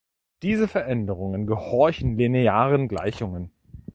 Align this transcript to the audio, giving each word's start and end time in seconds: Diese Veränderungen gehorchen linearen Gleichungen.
Diese 0.41 0.67
Veränderungen 0.67 1.45
gehorchen 1.45 2.15
linearen 2.17 2.87
Gleichungen. 2.87 3.51